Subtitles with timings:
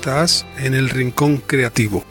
[0.00, 2.02] Estás en el rincón creativo.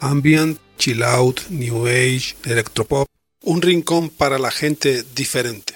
[0.00, 3.06] Ambient, chill out, new age, electropop.
[3.44, 5.75] Un rincón para la gente diferente.